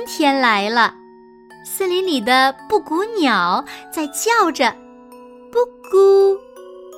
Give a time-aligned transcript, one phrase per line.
[0.00, 0.94] 春天来了，
[1.62, 4.74] 森林里的布谷鸟在叫着
[5.52, 5.58] “布
[5.90, 6.34] 谷，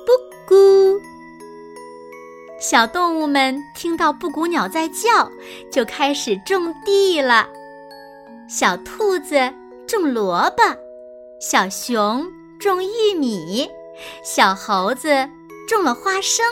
[0.05, 0.13] 布
[0.47, 1.01] 谷”。
[2.61, 5.29] 小动物们听到布谷鸟在叫，
[5.69, 7.45] 就开始种地了。
[8.47, 9.53] 小兔子
[9.85, 10.63] 种萝卜，
[11.41, 12.25] 小熊
[12.57, 13.69] 种玉米，
[14.23, 15.09] 小猴子
[15.67, 16.45] 种了花生，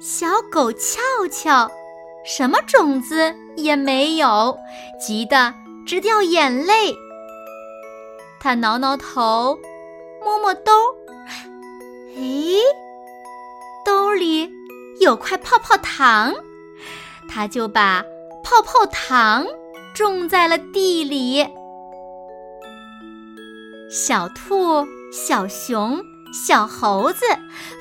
[0.00, 0.98] 小狗俏
[1.30, 1.70] 俏。
[2.28, 4.54] 什么种子也没有，
[5.00, 5.54] 急得
[5.86, 6.94] 直掉眼泪。
[8.38, 9.58] 他挠挠头，
[10.22, 10.70] 摸摸兜，
[12.14, 12.20] 哎，
[13.82, 14.50] 兜里
[15.00, 16.34] 有块泡泡糖，
[17.30, 18.04] 他就把
[18.44, 19.46] 泡泡糖
[19.94, 21.48] 种在了地里。
[23.90, 25.98] 小兔，小熊。
[26.32, 27.24] 小猴子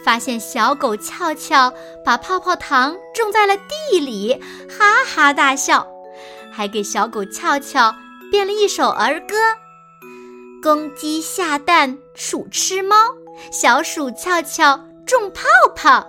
[0.03, 3.55] 发现小狗俏俏把泡泡糖种在了
[3.91, 5.87] 地里，哈哈大笑，
[6.51, 7.93] 还给小狗俏俏
[8.31, 9.35] 编了一首儿歌：
[10.63, 12.95] 公鸡下蛋，鼠吃猫，
[13.51, 15.43] 小鼠俏俏种泡
[15.75, 16.07] 泡，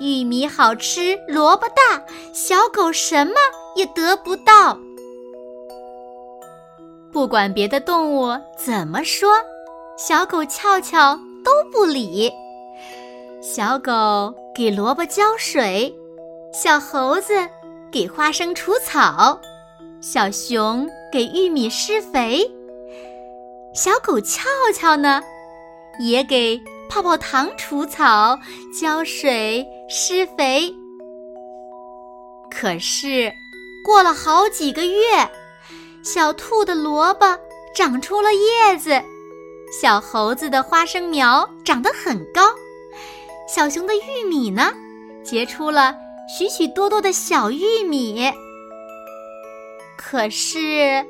[0.00, 3.34] 玉米好吃，萝卜大，小狗什么
[3.76, 4.78] 也得不到。
[7.12, 9.30] 不管别的动物怎么说，
[9.96, 11.18] 小狗俏俏。
[11.70, 12.32] 不理。
[13.40, 15.94] 小狗给萝卜浇水，
[16.52, 17.32] 小猴子
[17.90, 19.40] 给花生除草，
[20.00, 22.50] 小熊给玉米施肥。
[23.74, 24.42] 小狗俏
[24.74, 25.22] 俏呢，
[26.00, 28.38] 也给泡泡糖除草、
[28.80, 30.74] 浇水、施肥。
[32.50, 33.30] 可是，
[33.84, 35.30] 过了好几个月，
[36.02, 37.38] 小兔的萝卜
[37.74, 39.02] 长出了叶子。
[39.78, 42.40] 小猴子的花生苗长得很高，
[43.46, 44.72] 小熊的玉米呢，
[45.22, 45.94] 结出了
[46.26, 48.32] 许许多多的小玉米。
[49.98, 51.04] 可是，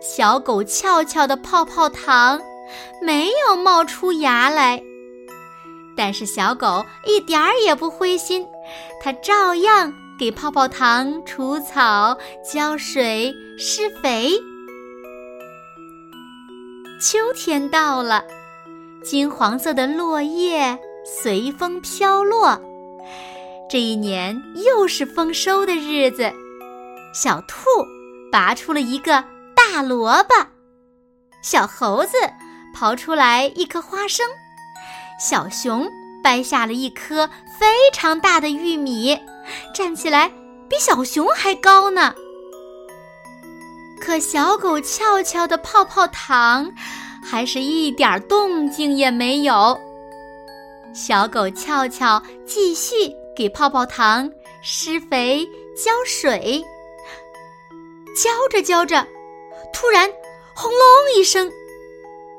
[0.00, 2.42] 小狗俏俏的泡泡糖
[3.00, 4.82] 没有冒出芽来。
[5.96, 8.44] 但是小狗一点儿也不灰心，
[9.00, 14.32] 它照样给泡泡糖除草、浇水、施肥。
[17.02, 18.22] 秋天到了，
[19.02, 22.62] 金黄色的落叶随风飘落。
[23.68, 26.32] 这一年又是丰收的日子，
[27.12, 27.64] 小兔
[28.30, 29.24] 拔出了一个
[29.56, 30.46] 大萝卜，
[31.42, 32.16] 小猴子
[32.72, 34.24] 刨出来一颗花生，
[35.18, 35.90] 小熊
[36.22, 39.18] 掰下了一颗非常大的玉米，
[39.74, 40.28] 站起来
[40.68, 42.14] 比小熊还高呢。
[44.04, 46.68] 可小狗俏俏的泡泡糖，
[47.24, 49.80] 还是一点动静也没有。
[50.92, 52.94] 小狗俏俏继续
[53.36, 54.28] 给泡泡糖
[54.60, 55.46] 施肥
[55.76, 56.60] 浇水，
[58.20, 59.06] 浇着浇着，
[59.72, 60.10] 突然
[60.52, 60.80] 轰隆
[61.16, 61.48] 一声，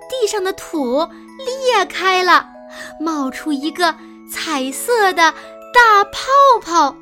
[0.10, 0.98] 地上的土
[1.46, 2.46] 裂开了，
[3.00, 3.96] 冒出一个
[4.30, 5.34] 彩色的
[5.74, 6.20] 大泡
[6.62, 6.94] 泡，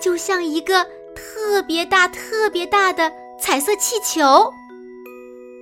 [0.00, 0.84] 就像一个
[1.16, 3.12] 特别大、特别大的。
[3.40, 4.52] 彩色气球，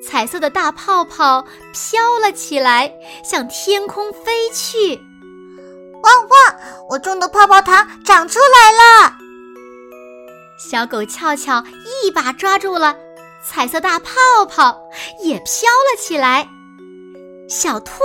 [0.06, 2.92] 彩色的大泡泡飘了起来，
[3.24, 4.96] 向天空飞去。
[6.02, 6.56] 汪汪！
[6.90, 9.14] 我种的泡泡糖长出来了。
[10.58, 11.62] 小狗翘翘
[12.04, 12.94] 一把抓住了
[13.44, 14.10] 彩色大泡
[14.48, 14.78] 泡，
[15.22, 16.48] 也飘了起来。
[17.48, 18.00] 小兔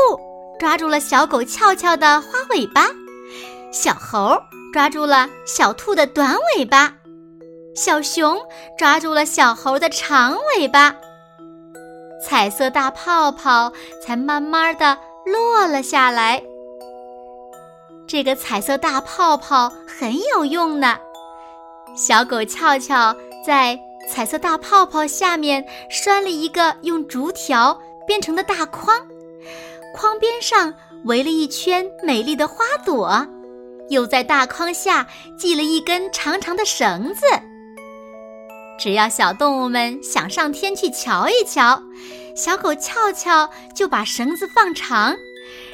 [0.60, 2.88] 抓住了小狗翘翘的花尾巴，
[3.72, 4.38] 小猴
[4.74, 6.94] 抓住了小兔的短尾巴。
[7.76, 8.38] 小熊
[8.78, 10.96] 抓住了小猴的长尾巴，
[12.22, 13.72] 彩色大泡泡
[14.04, 16.42] 才慢慢的落了下来。
[18.08, 20.98] 这个彩色大泡泡很有用呢。
[21.96, 23.80] 小狗俏俏在
[24.10, 28.96] 彩色大泡泡下面拴了一个用竹条编成的大筐，
[29.96, 30.74] 筐边上
[31.06, 33.26] 围了一圈美丽的花朵，
[33.90, 35.08] 又在大筐下
[35.38, 37.26] 系了一根长长的绳子。
[38.80, 41.84] 只要小动物们想上天去瞧一瞧，
[42.36, 45.16] 小狗翘翘就把绳子放长，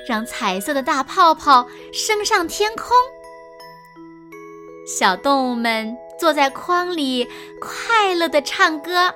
[0.09, 2.87] 让彩色的大泡泡升上天空。
[4.87, 7.27] 小动物们坐在筐里，
[7.61, 9.13] 快乐的唱歌。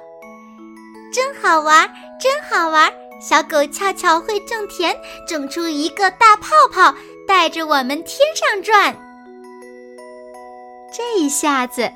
[1.12, 1.90] 真好玩，
[2.20, 2.92] 真好玩！
[3.20, 4.96] 小狗翘翘会种田，
[5.28, 6.96] 种出一个大泡泡，
[7.28, 8.96] 带着我们天上转。
[10.96, 11.92] 这一下子，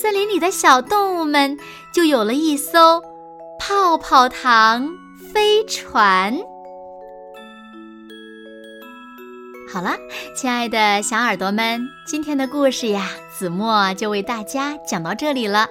[0.00, 1.58] 森林里的小动物们
[1.92, 3.02] 就有了一艘
[3.58, 4.88] 泡泡糖
[5.30, 6.34] 飞船。
[9.70, 9.94] 好了，
[10.34, 15.68] 亲爱的小耳朵们，今天的故事呀，子墨就为大家讲到这里了。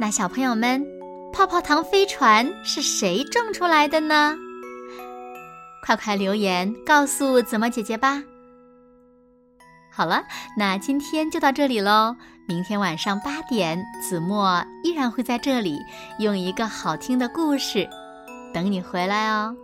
[0.00, 0.82] 那小朋友们，
[1.30, 4.34] 泡泡糖飞船是谁种出来的呢？
[5.84, 8.22] 快快留言告诉子墨姐姐吧。
[9.94, 10.24] 好了，
[10.56, 12.16] 那今天就到这里喽。
[12.46, 15.78] 明天晚上八点，子墨依然会在这里
[16.18, 17.86] 用一个好听的故事
[18.54, 19.54] 等你回来哦。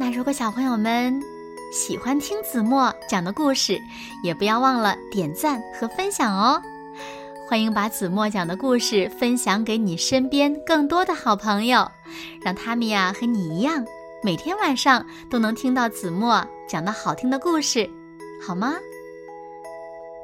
[0.00, 1.20] 那如果小朋友们，
[1.70, 3.78] 喜欢听子墨讲的故事，
[4.24, 6.60] 也不要忘了点赞和分享哦！
[7.46, 11.86] 欢迎把子墨讲的故事分享给你身边更多的好朋友，
[12.40, 13.84] 让他们呀和你一样，
[14.22, 17.88] 每天晚上都能听到子墨讲的好听的故事，
[18.40, 18.76] 好吗？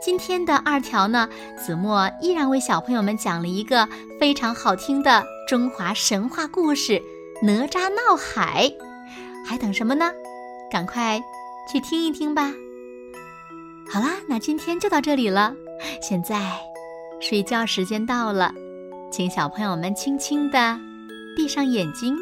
[0.02, 1.28] 今天的二条呢，
[1.58, 3.88] 子墨依然为小朋友们讲了一个
[4.20, 6.92] 非常好听的中华神话故事
[7.42, 8.68] 《哪吒闹海》，
[9.46, 10.12] 还等什么呢？
[10.70, 11.22] 赶快！
[11.72, 12.52] 去听一听吧。
[13.90, 15.54] 好啦，那今天就到这里了。
[16.02, 16.58] 现在
[17.20, 18.52] 睡觉时间到了，
[19.10, 20.78] 请小朋友们轻轻的
[21.34, 22.14] 闭上眼睛，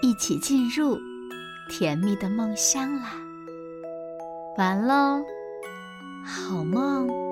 [0.00, 0.98] 一起进入
[1.68, 3.23] 甜蜜的梦乡啦。
[4.56, 5.24] 完了，
[6.24, 7.23] 好梦。